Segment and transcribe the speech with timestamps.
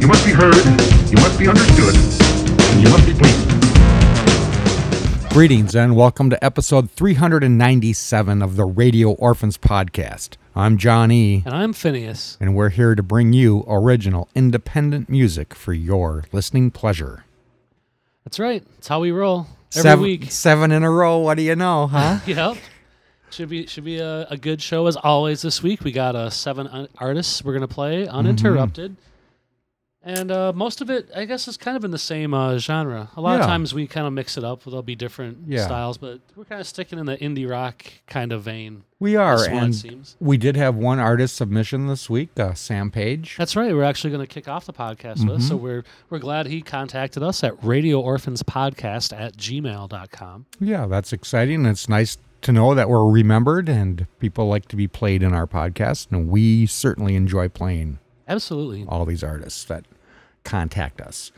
[0.00, 0.54] You must be heard,
[1.10, 3.48] you must be understood, and you must be pleased.
[5.32, 10.36] Greetings and welcome to episode 397 of the Radio Orphans Podcast.
[10.54, 12.36] I'm John E., And I'm Phineas.
[12.40, 17.24] and we're here to bring you original, independent music for your listening pleasure.
[18.24, 18.64] That's right.
[18.76, 20.30] That's how we roll every seven, week.
[20.30, 21.18] Seven in a row.
[21.18, 22.18] What do you know, huh?
[22.26, 22.56] Yep.
[23.30, 25.84] Should be should be a, a good show as always this week.
[25.84, 28.96] We got uh, seven un- artists we're gonna play uninterrupted,
[30.08, 33.10] and uh, most of it I guess is kind of in the same uh, genre.
[33.16, 33.40] A lot Yeah.
[33.40, 34.64] of times we kind of mix it up.
[34.64, 35.64] There'll be different Yeah.
[35.66, 38.84] styles, but we're kind of sticking in the indie rock kind of vein.
[39.00, 39.44] we are.
[39.48, 40.16] And seems.
[40.18, 43.36] we did have one artist submission this week, uh, Sam Page.
[43.38, 43.72] That's right.
[43.72, 47.22] We're actually going to kick off the podcast with, so we're we're glad he contacted
[47.22, 50.46] us at Radio Orphans Podcast at gmail.com.
[50.58, 51.64] Yeah, that's exciting.
[51.66, 55.46] It's nice to know that we're remembered and people like to be played in our
[55.46, 56.08] podcast.
[56.10, 58.84] And we certainly enjoy playing Absolutely.
[58.88, 59.84] all these artists that
[60.48, 61.30] contact us.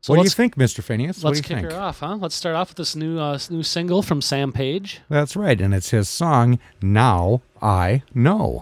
[0.00, 0.82] So what do you think, Mr.
[0.82, 1.24] Phineas?
[1.24, 1.72] Let's do you kick think?
[1.72, 2.16] her off, huh?
[2.16, 5.00] Let's start off with this new uh, new single from Sam Page.
[5.08, 5.58] That's right.
[5.58, 8.60] And it's his song, Now I Know.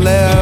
[0.00, 0.39] left.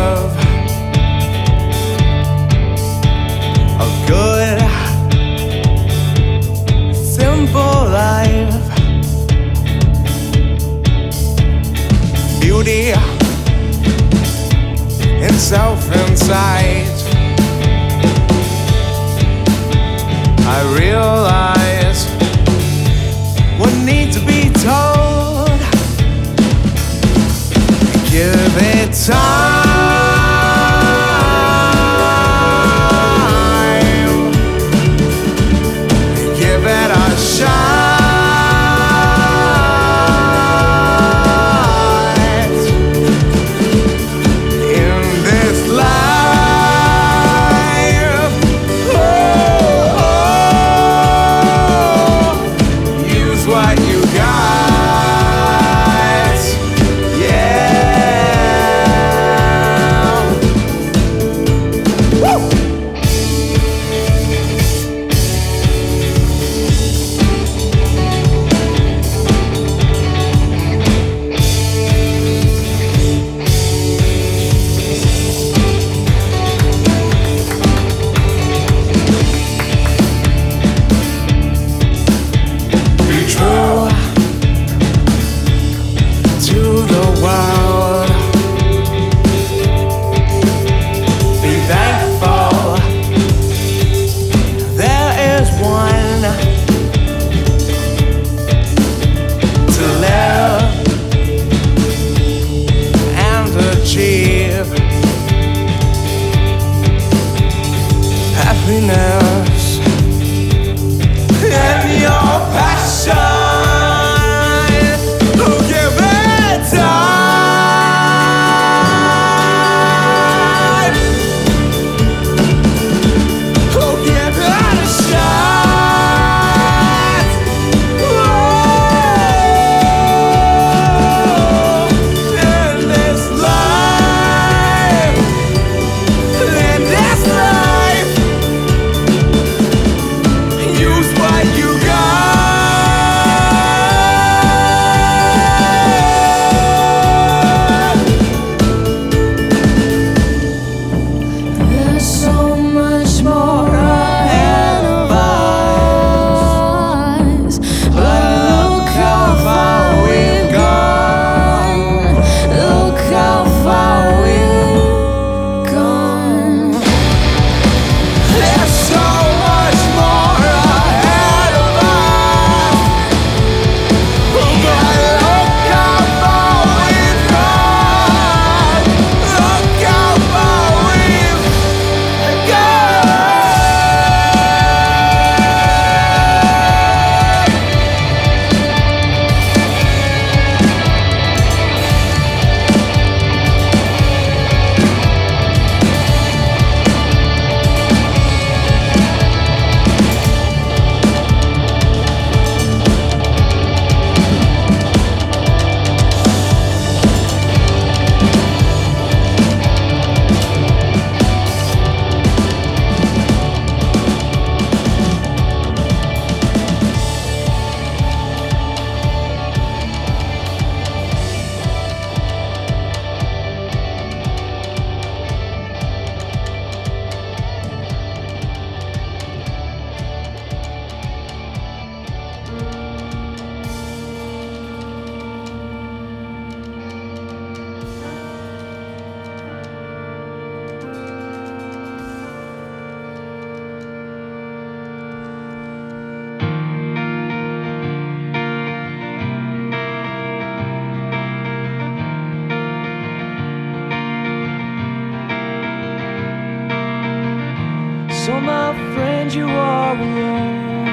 [259.31, 260.87] You are alone,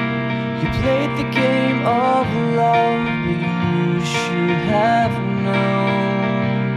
[0.60, 5.12] you played the game of love, but you should have
[5.42, 6.72] known.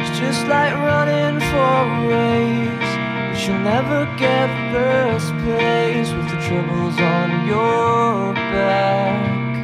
[0.00, 2.92] It's just like running for a race,
[3.30, 9.56] but you'll never get first place with the troubles on your back.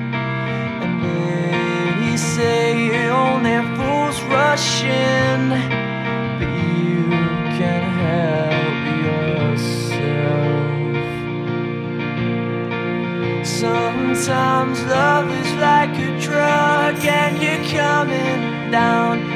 [0.82, 0.94] And
[2.00, 5.79] they say only fools rush in,
[14.69, 19.29] Love is like a drug and you're coming down.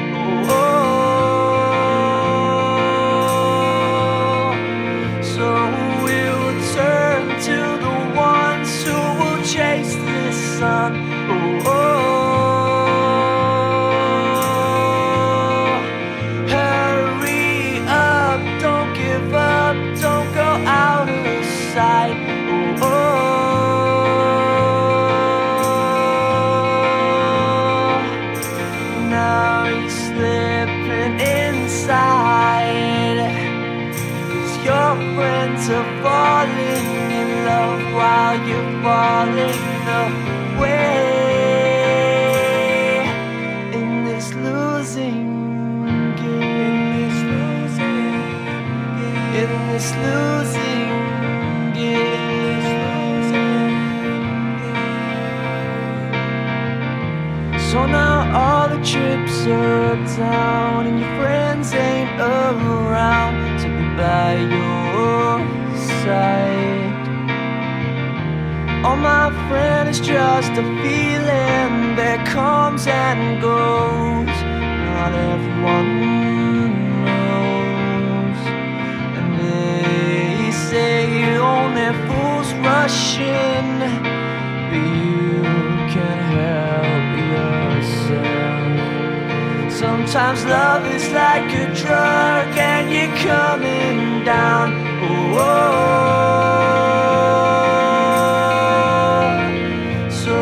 [57.75, 64.31] So now all the chips are down and your friends ain't around to be by
[64.55, 65.39] your
[65.75, 67.05] side.
[68.85, 74.37] All my friend, is just a feeling that comes and goes.
[74.87, 75.91] Not everyone
[77.03, 78.41] knows.
[79.19, 83.17] And they say only fools rush
[84.69, 85.43] but you
[85.93, 86.74] can help
[90.05, 94.71] Sometimes love is like a drug and you're coming down.
[95.01, 95.49] Oh,
[100.11, 100.35] so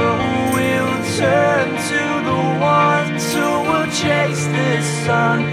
[0.54, 5.53] we'll turn to the ones who will chase the sun.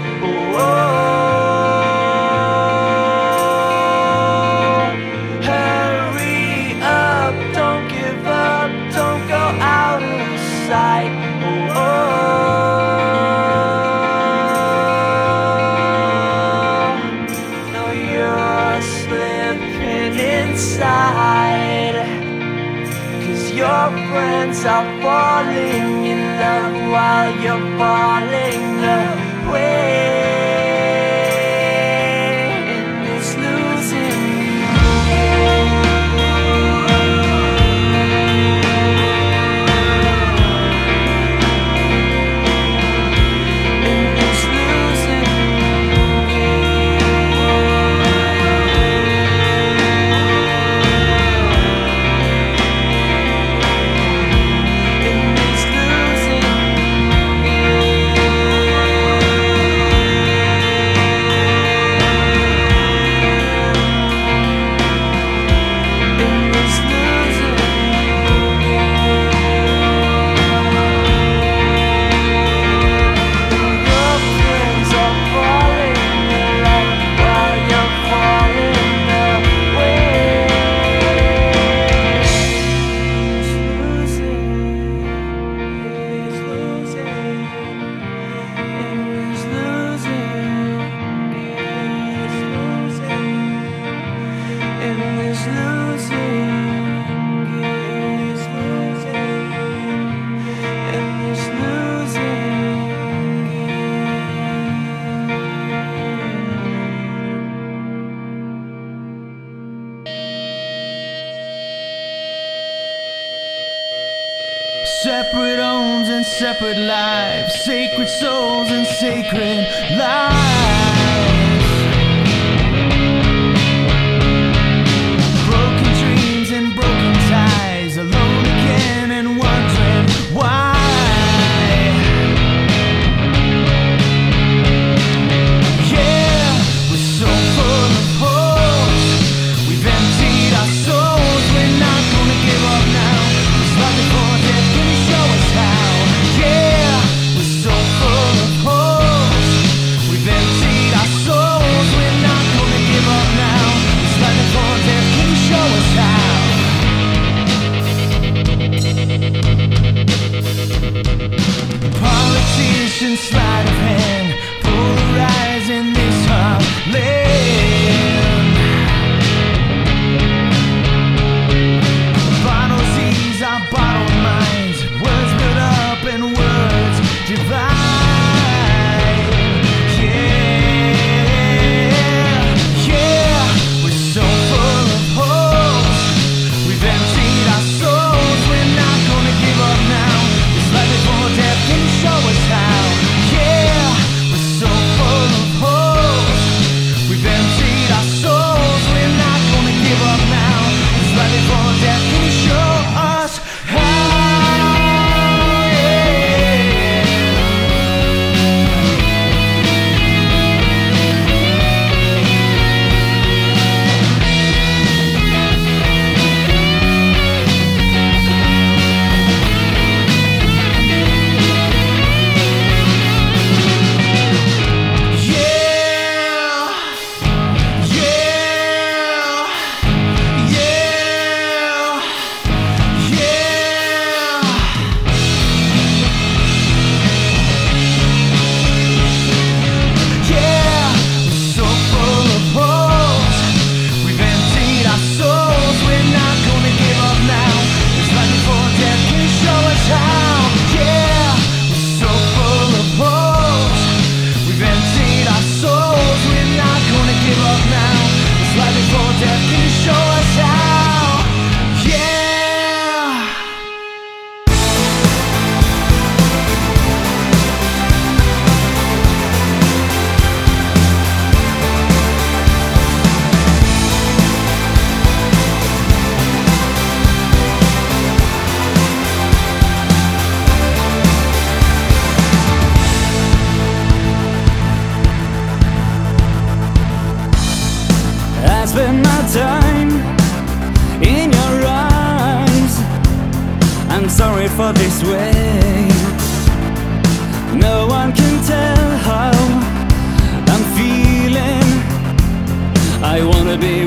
[24.51, 29.20] Are falling in love while you're falling away.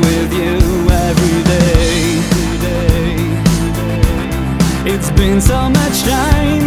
[0.05, 0.57] with you
[1.09, 1.75] every day.
[4.93, 6.67] It's been so much time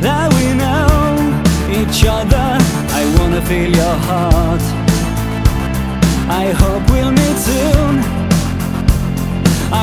[0.00, 0.88] that we know
[1.78, 2.48] each other.
[3.00, 4.64] I wanna feel your heart.
[6.42, 7.94] I hope we'll meet soon.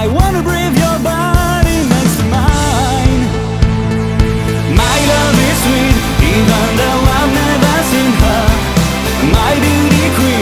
[0.02, 3.24] I wanna breathe your body next to mine.
[4.84, 5.98] My love is sweet,
[6.34, 8.46] even though I've never seen her.
[9.38, 10.39] My beauty queen.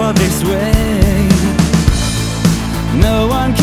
[0.00, 1.28] for this way.
[3.06, 3.59] No one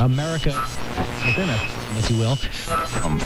[0.00, 0.54] America
[1.26, 1.60] within it,
[1.98, 2.38] if you will.
[3.04, 3.20] Um.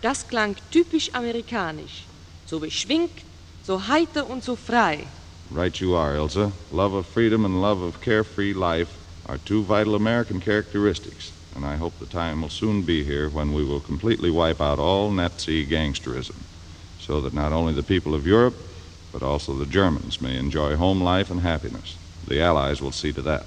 [0.00, 2.04] Das klang typisch amerikanisch.
[2.46, 3.24] So beschwingt,
[3.64, 5.06] so heiter und so frei.
[5.50, 6.52] Right you are, Elsa.
[6.70, 11.76] Love of freedom and love of carefree life are two vital American characteristics, and I
[11.76, 15.66] hope the time will soon be here when we will completely wipe out all Nazi
[15.66, 16.36] gangsterism,
[17.00, 18.54] so that not only the people of Europe,
[19.12, 21.96] but also the Germans may enjoy home life and happiness.
[22.28, 23.46] The Allies will see to that.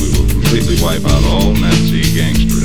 [0.51, 2.60] completely wipe out all Nazi gangsters.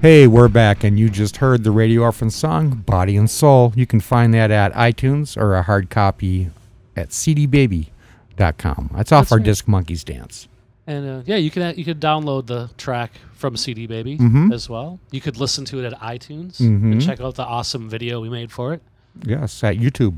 [0.00, 3.72] Hey, we're back, and you just heard the Radio Orphan song, Body and Soul.
[3.76, 6.48] You can find that at iTunes or a hard copy
[6.96, 8.90] at cdbaby.com.
[8.94, 9.44] That's off That's our right.
[9.44, 10.48] Disc Monkeys dance.
[10.86, 14.52] And uh, yeah, you can you could download the track from CD Baby Mhm.
[14.52, 14.98] as well.
[15.10, 16.92] You could listen to it at iTunes Mhm.
[16.92, 18.82] and check out the awesome video we made for it.
[19.24, 20.16] Yes, at YouTube.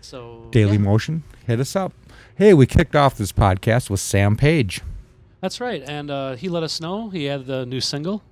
[0.00, 1.92] So Daily yeah, Motion, hit us up.
[2.36, 4.80] Hey, we kicked off this podcast with Sam Page.
[5.40, 5.82] that's right.
[5.88, 8.22] And uh, he let us know he had the new single.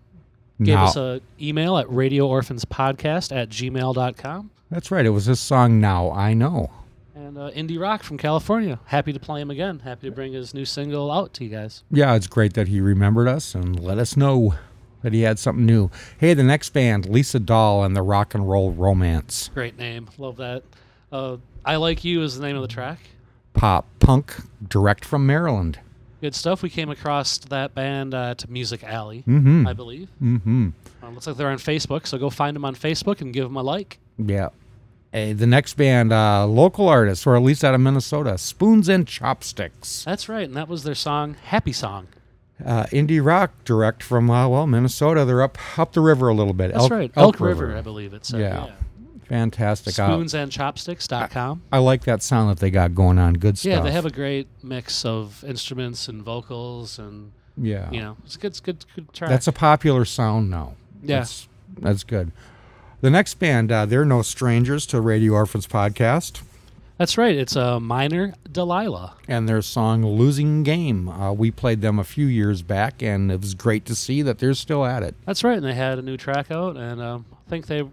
[0.62, 4.50] Gave us a email at radioorphanspodcast at gmail.com.
[4.70, 5.06] That's right.
[5.06, 6.70] It was his song Now I Know.
[7.14, 8.78] And uh, Indie Rock from California.
[8.86, 9.80] Happy to play him again.
[9.80, 11.84] Happy to bring his new single out to you guys.
[11.90, 14.54] Yeah, it's great that he remembered us and let us know
[15.02, 15.90] that he had something new.
[16.18, 19.50] Hey, the next band, Lisa Dahl and the Rock and Roll Romance.
[19.54, 20.08] Great name.
[20.18, 20.62] Love that.
[21.12, 22.98] Uh, I Like You is the name of the track.
[23.54, 24.36] Pop punk,
[24.68, 25.78] direct from Maryland.
[26.20, 26.62] Good stuff.
[26.62, 29.66] We came across that band uh, to Music Alley, Mhm.
[29.68, 30.08] I believe.
[30.22, 30.70] Mm-hmm.
[31.02, 33.56] Uh, looks like they're on Facebook, so go find them on Facebook and give them
[33.56, 33.98] a like.
[34.18, 34.48] Yeah.
[35.12, 39.06] Hey, the next band, uh, local artists, or at least out of Minnesota, Spoons and
[39.06, 40.04] Chopsticks.
[40.04, 42.08] That's right, and that was their song, Happy Song.
[42.62, 45.24] Uh, indie rock, direct from uh, well Minnesota.
[45.24, 46.72] They're up up the river a little bit.
[46.74, 48.40] That's right, Elk, River, I believe it said.
[48.40, 48.64] Yeah.
[48.66, 48.72] Yeah.
[49.28, 49.98] Fantastic.
[49.98, 51.62] Uh, Spoonsandchopsticks.com.
[51.72, 53.34] I like that sound that they got going on.
[53.34, 53.70] Good stuff.
[53.70, 57.90] Yeah, they have a great mix of instruments and vocals, and Yeah.
[57.90, 59.30] you know, it's a good, it's good, good track.
[59.30, 60.74] That's a popular sound now.
[61.02, 61.18] Yeah.
[61.18, 61.48] That's,
[61.80, 62.32] that's good.
[63.00, 66.40] The next band, uh, they're no strangers to Radio Orphans podcast,
[66.96, 67.36] That's right.
[67.36, 69.14] It's a uh, minor Delilah.
[69.28, 73.40] and their song "Losing Game." Uh, we played them a few years back, and it
[73.40, 75.14] was great to see that they're still at it.
[75.26, 77.84] That's right, and they had a new track out, and um, I think they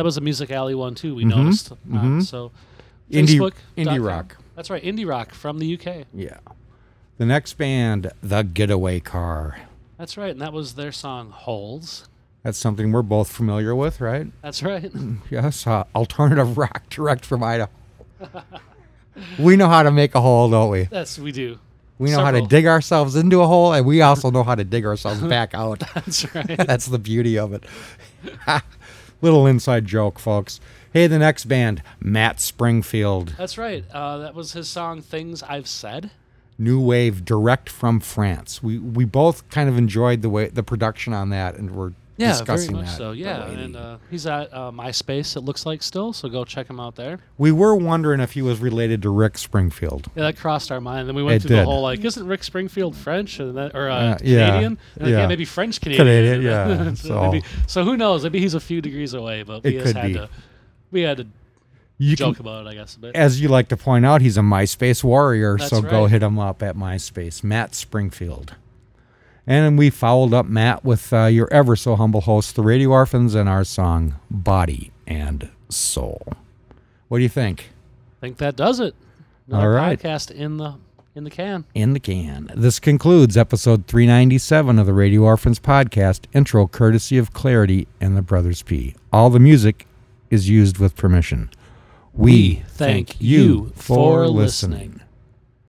[0.00, 1.14] that was a Music Alley one too.
[1.14, 1.72] We Mhm, noticed.
[1.72, 2.24] Uh, mhm.
[2.24, 2.52] so
[3.12, 4.38] Indie- Facebook indie rock.
[4.56, 6.06] That's right, indie rock from the UK.
[6.14, 6.38] Yeah.
[7.18, 9.58] The next band, The Getaway Car.
[9.98, 12.08] That's right, and that was their song "Holes."
[12.42, 14.28] That's something we're both familiar with, right?
[14.40, 14.90] That's right.
[15.30, 17.70] Yes, uh, alternative rock direct from Idaho.
[19.38, 20.88] we know how to make a hole, don't we?
[20.90, 21.58] Yes, we do.
[21.98, 24.64] We know how to dig ourselves into a hole, and we also know how to
[24.64, 25.80] dig ourselves back out.
[25.94, 26.56] That's right.
[26.66, 27.64] That's the beauty of it.
[29.22, 30.60] Little inside joke, folks.
[30.92, 33.84] Hey, the next band, Matt Springfield, That's right.
[33.92, 36.10] Uh, that was his song "Things I've Said."
[36.60, 38.62] new wave, direct from France.
[38.62, 42.32] We we both kind of enjoyed the way the production on that, and we're Yeah,
[42.32, 42.98] discussing very much that.
[42.98, 43.12] so.
[43.12, 45.36] Yeah, and uh, he's at uh, MySpace.
[45.36, 47.18] It looks like still, so go check him out there.
[47.38, 50.08] we were wondering if he was related to Rick Springfield.
[50.14, 51.08] Yeah, that crossed our mind.
[51.08, 53.88] Then we went It through the whole like, isn't Rick Springfield French and that, or
[53.88, 54.78] uh, Uh, yeah, Canadian?
[54.96, 55.18] And like, yeah.
[55.20, 56.06] yeah, maybe French Canadian.
[56.06, 58.22] Canadian, yeah, so, so- maybe, so who knows?
[58.22, 60.12] Maybe he's a few degrees away, but we It just could had be.
[60.14, 60.28] to.
[60.90, 61.26] We had to
[61.98, 62.96] You joke can, about it, I guess.
[62.96, 63.14] A bit.
[63.16, 66.38] as you like to point out, he's a MySpace warrior, That's so go hit him
[66.38, 68.54] up at MySpace, Matt Springfield.
[69.50, 73.34] And we followed up Matt with uh, your ever so humble host, the Radio Orphans,
[73.34, 76.22] and our song "Body and Soul."
[77.08, 77.70] What do you think?
[78.18, 78.94] I think that does it.
[79.48, 79.98] Another All right.
[79.98, 80.76] podcast in the
[81.16, 81.64] in the can.
[81.74, 82.52] In the can.
[82.54, 86.26] This concludes episode 397 of the Radio Orphans podcast.
[86.32, 88.94] Intro courtesy of Clarity and the Brothers P.
[89.12, 89.88] All the music
[90.30, 91.50] is used with permission.
[92.14, 95.00] We, thank you for listening.